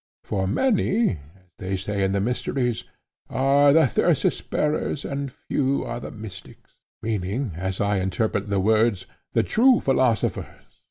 For 0.23 0.47
'many,' 0.47 1.09
as 1.11 1.17
they 1.59 1.75
say 1.77 2.03
in 2.03 2.11
the 2.11 2.19
mysteries, 2.19 2.85
'are 3.29 3.71
the 3.71 3.85
thyrsus 3.85 4.41
bearers, 4.41 5.03
but 5.03 5.29
few 5.29 5.85
are 5.85 5.99
the 5.99 6.09
mystics,'—meaning, 6.09 7.51
as 7.55 7.79
I 7.79 7.97
interpret 7.99 8.49
the 8.49 8.59
words, 8.59 9.05
'the 9.33 9.43
true 9.43 9.79
philosophers.' 9.79 10.47